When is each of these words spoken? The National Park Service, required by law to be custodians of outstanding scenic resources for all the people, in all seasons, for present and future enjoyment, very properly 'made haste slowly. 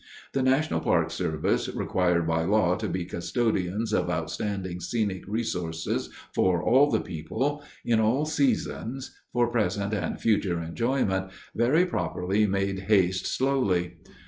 The 0.33 0.41
National 0.41 0.79
Park 0.79 1.11
Service, 1.11 1.69
required 1.69 2.25
by 2.25 2.41
law 2.43 2.73
to 2.75 2.89
be 2.89 3.05
custodians 3.05 3.93
of 3.93 4.09
outstanding 4.09 4.79
scenic 4.79 5.27
resources 5.27 6.09
for 6.33 6.63
all 6.63 6.89
the 6.89 6.99
people, 7.01 7.61
in 7.85 7.99
all 7.99 8.25
seasons, 8.25 9.15
for 9.31 9.51
present 9.51 9.93
and 9.93 10.19
future 10.19 10.59
enjoyment, 10.59 11.29
very 11.53 11.85
properly 11.85 12.47
'made 12.47 12.79
haste 12.79 13.27
slowly. 13.27 13.97